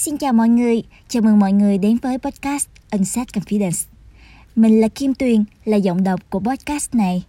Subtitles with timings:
[0.00, 3.86] xin chào mọi người, chào mừng mọi người đến với podcast Unset Confidence.
[4.56, 7.22] Mình là Kim Tuyền, là giọng đọc của podcast này.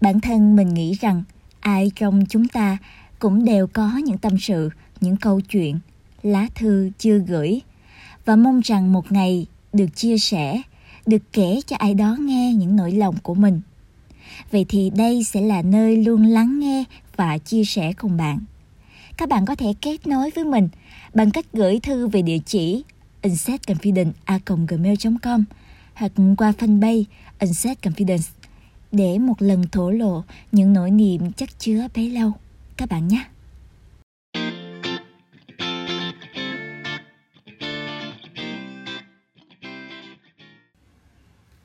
[0.00, 1.22] Bản thân mình nghĩ rằng
[1.60, 2.78] ai trong chúng ta
[3.18, 4.70] cũng đều có những tâm sự,
[5.00, 5.78] những câu chuyện,
[6.22, 7.60] lá thư chưa gửi
[8.24, 10.62] và mong rằng một ngày được chia sẻ,
[11.06, 13.60] được kể cho ai đó nghe những nỗi lòng của mình.
[14.50, 16.84] Vậy thì đây sẽ là nơi luôn lắng nghe
[17.16, 18.38] và chia sẻ cùng bạn.
[19.18, 20.68] Các bạn có thể kết nối với mình
[21.14, 22.84] bằng cách gửi thư về địa chỉ
[23.22, 25.44] insetconfidence@gmail.com
[25.94, 27.04] hoặc qua fanpage
[27.38, 28.30] Inset Confidence
[28.92, 32.32] để một lần thổ lộ những nỗi niềm chất chứa bấy lâu
[32.76, 33.24] các bạn nhé.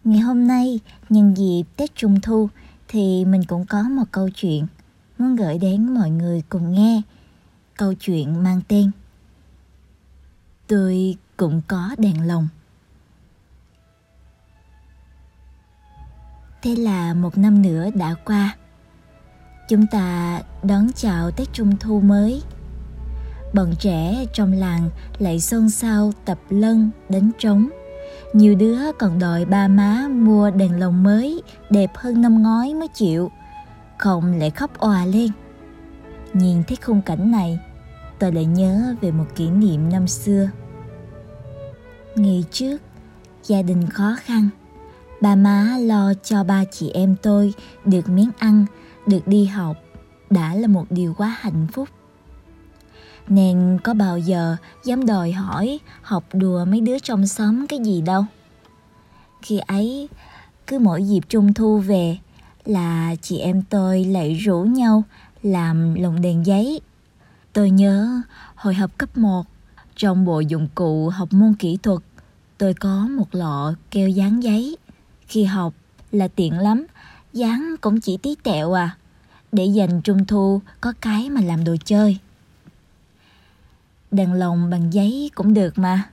[0.04, 0.80] Ngày hôm nay,
[1.10, 2.50] nhân dịp Tết Trung Thu
[2.88, 4.68] thì mình cũng có một câu chuyện
[5.18, 7.02] muốn gửi đến mọi người cùng nghe.
[7.78, 8.92] Câu chuyện mang tên
[10.68, 12.48] Tôi cũng có đèn lồng.
[16.62, 18.56] Thế là một năm nữa đã qua.
[19.70, 22.42] Chúng ta đón chào Tết Trung Thu mới.
[23.54, 27.70] Bọn trẻ trong làng lại xôn xao tập lân, đánh trống.
[28.34, 32.88] Nhiều đứa còn đòi ba má mua đèn lồng mới, đẹp hơn năm ngoái mới
[32.88, 33.32] chịu.
[33.98, 35.32] Không lại khóc òa lên.
[36.34, 37.60] Nhìn thấy khung cảnh này,
[38.20, 40.50] tôi lại nhớ về một kỷ niệm năm xưa.
[42.16, 42.82] Ngày trước,
[43.44, 44.50] gia đình khó khăn–
[45.24, 47.54] Ba má lo cho ba chị em tôi
[47.86, 48.66] được miếng ăn,
[49.08, 49.78] được đi học
[50.30, 51.90] đã là một điều quá hạnh phúc.
[53.28, 58.02] Nên có bao giờ dám đòi hỏi học đùa mấy đứa trong xóm cái gì
[58.02, 58.26] đâu.
[59.42, 60.10] Khi ấy,
[60.68, 62.18] cứ mỗi dịp trung thu về
[62.66, 65.04] là chị em tôi lại rủ nhau
[65.44, 66.82] làm lồng đèn giấy.
[67.54, 68.22] Tôi nhớ
[68.56, 69.46] hồi học cấp 1,
[69.96, 72.00] trong bộ dụng cụ học môn kỹ thuật,
[72.58, 74.78] tôi có một lọ keo dán giấy.
[75.28, 75.74] Khi học
[76.12, 76.86] là tiện lắm
[77.34, 78.98] dán cũng chỉ tí tẹo à
[79.52, 82.18] để dành trung thu có cái mà làm đồ chơi.
[84.12, 86.10] Đèn lồng bằng giấy cũng được mà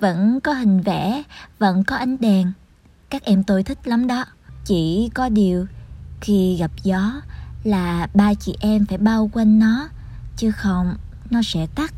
[0.00, 1.22] vẫn có hình vẽ
[1.58, 2.52] vẫn có ánh đèn.
[3.10, 4.24] Các em tôi thích lắm đó
[4.64, 5.66] chỉ có điều
[6.20, 7.12] khi gặp gió
[7.64, 9.88] là ba chị em phải bao quanh nó,
[10.36, 10.94] chứ không
[11.30, 11.94] nó sẽ tắt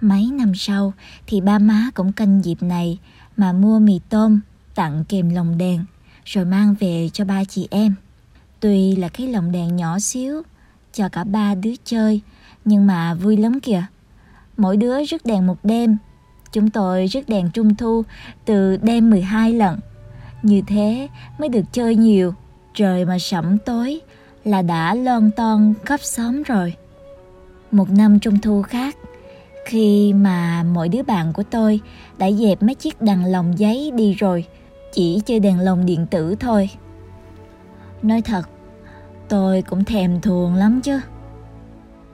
[0.00, 0.92] mấy năm sau
[1.26, 2.98] thì ba má cũng canh dịp này
[3.36, 4.40] mà mua mì tôm
[4.74, 5.84] tặng kèm lồng đèn,
[6.24, 7.94] rồi mang về cho ba chị em.
[8.60, 10.42] Tuy là cái lồng đèn nhỏ xíu
[10.92, 12.20] cho cả ba đứa chơi,
[12.64, 13.84] nhưng mà vui lắm kìa.
[14.56, 15.96] Mỗi đứa rước đèn một đêm.
[16.52, 18.02] Chúng tôi rước đèn trung thu
[18.44, 19.80] từ đêm 12 lần.
[20.42, 21.08] Như thế
[21.38, 22.34] mới được chơi nhiều.
[22.78, 24.00] Trời mà sẩm tối
[24.44, 26.74] là đã lon ton khắp xóm rồi.
[27.70, 28.96] Một năm trung thu khác,
[29.66, 31.80] khi mà mỗi đứa bạn của tôi
[32.18, 34.44] đã dẹp mấy chiếc đèn lồng giấy đi rồi
[34.92, 36.70] chỉ chơi đèn lồng điện tử thôi.
[38.02, 38.42] Nói thật
[39.28, 41.00] tôi cũng thèm thuồng lắm chứ.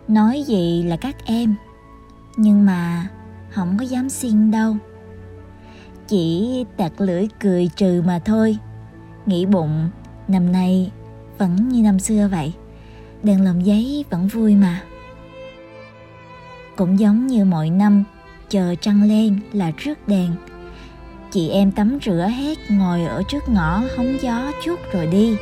[0.09, 1.55] Nói gì là các em
[2.37, 3.09] nhưng mà
[3.51, 4.77] không có dám xin đâu.
[6.09, 8.59] Chỉ tạt lưỡi cười trừ mà thôi
[9.27, 9.91] nghĩ bụng
[10.29, 10.91] năm nay
[11.39, 12.53] vẫn như năm xưa vậy.
[13.23, 14.83] Đèn lồng giấy vẫn vui mà.
[16.77, 18.05] Cũng giống như mọi năm,
[18.49, 20.31] chờ trăng lên là rước đèn.
[21.31, 25.37] Chị em tắm rửa hết ngồi ở trước ngõ hóng gió chút rồi đi.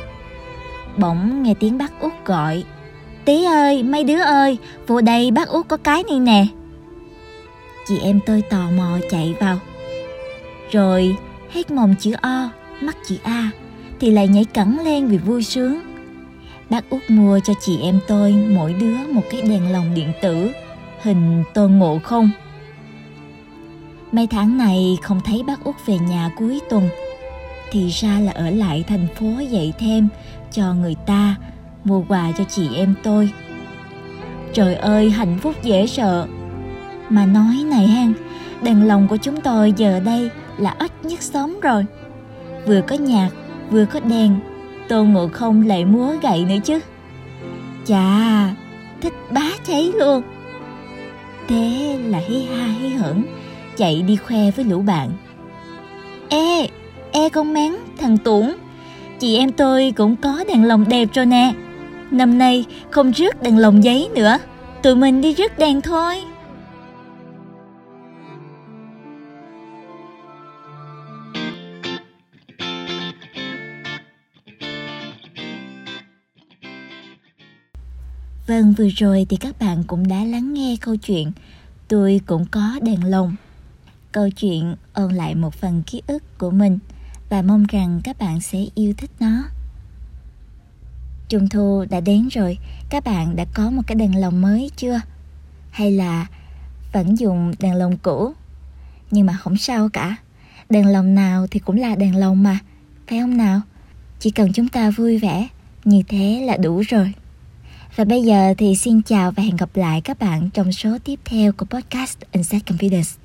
[0.97, 2.63] Bỗng nghe tiếng bác út gọi,
[3.25, 4.57] tí ơi, mấy đứa ơi,
[4.87, 6.45] vô đây bác út có cái này nè.
[7.87, 9.59] Chị em tôi tò mò chạy vào.
[10.71, 11.17] Rồi
[11.51, 12.49] hết mồm chữ o,
[12.81, 13.51] mắt chữ a
[13.99, 15.79] thì lại nhảy cẩn lên vì vui sướng.
[16.69, 20.51] Bác út mua cho chị em tôi mỗi đứa một cái đèn lồng điện tử,
[21.01, 22.29] hình tôn ngộ không?
[24.11, 26.89] Mấy tháng này không thấy bác út về nhà cuối tuần,
[27.71, 30.07] Thì ra là ở lại thành phố dạy thêm
[30.51, 31.35] cho người ta,
[31.83, 33.29] Mua quà cho chị em tôi.
[34.53, 36.27] Trời ơi, hạnh phúc dễ sợ.
[37.09, 38.13] Mà nói này hen,
[38.61, 41.85] Đèn lồng của chúng tôi giờ đây là ít nhất xóm rồi.
[42.65, 43.29] Vừa có nhạc
[43.69, 44.39] vừa có đèn
[44.87, 46.79] Tôn Ngộ Không lại múa gậy nữa chứ
[47.85, 48.49] Chà
[49.01, 50.21] Thích bá cháy luôn
[51.47, 53.23] Thế là hí ha hí hởn
[53.77, 55.09] chạy đi khoe với lũ bạn.
[56.29, 56.67] Ê,
[57.11, 58.55] ê con mén, thằng Tuấn,
[59.19, 61.53] chị em tôi cũng có đèn lồng đẹp rồi nè.
[62.11, 64.37] Năm nay không rước đèn lồng giấy nữa,
[64.81, 66.21] tụi mình đi rước đèn thôi.
[78.47, 81.31] Vâng, vừa rồi thì các bạn cũng đã lắng nghe câu chuyện
[81.87, 83.35] tôi cũng có đèn lồng.
[84.11, 86.79] Câu chuyện ôn lại một phần ký ức của mình
[87.29, 89.43] và mong rằng các bạn sẽ yêu thích nó.
[91.29, 92.57] Trung thu đã đến rồi,
[92.89, 95.01] các bạn đã có một cái đèn lồng mới chưa?
[95.71, 96.27] Hay là
[96.93, 98.33] vẫn dùng đèn lồng cũ?
[99.11, 100.15] Nhưng mà không sao cả,
[100.69, 102.59] đèn lồng nào thì cũng là đèn lồng mà,
[103.07, 103.61] phải không nào?
[104.19, 105.47] Chỉ cần chúng ta vui vẻ,
[105.85, 107.13] như thế là đủ rồi.
[107.95, 111.19] Và bây giờ thì xin chào và hẹn gặp lại các bạn trong số tiếp
[111.25, 113.22] theo của podcast Insight Confidence.